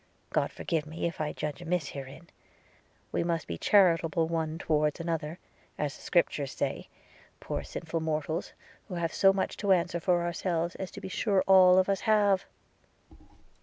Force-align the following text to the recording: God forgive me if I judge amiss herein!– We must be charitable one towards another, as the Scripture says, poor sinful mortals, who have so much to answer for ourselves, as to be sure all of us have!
God 0.31 0.51
forgive 0.51 0.87
me 0.87 1.05
if 1.05 1.21
I 1.21 1.31
judge 1.31 1.61
amiss 1.61 1.89
herein!– 1.89 2.27
We 3.11 3.23
must 3.23 3.45
be 3.45 3.55
charitable 3.59 4.27
one 4.27 4.57
towards 4.57 4.99
another, 4.99 5.37
as 5.77 5.95
the 5.95 6.01
Scripture 6.01 6.47
says, 6.47 6.85
poor 7.39 7.63
sinful 7.63 7.99
mortals, 7.99 8.53
who 8.87 8.95
have 8.95 9.13
so 9.13 9.31
much 9.31 9.57
to 9.57 9.71
answer 9.71 9.99
for 9.99 10.23
ourselves, 10.23 10.73
as 10.77 10.89
to 10.89 11.01
be 11.01 11.07
sure 11.07 11.43
all 11.45 11.77
of 11.77 11.87
us 11.87 11.99
have! 12.01 12.45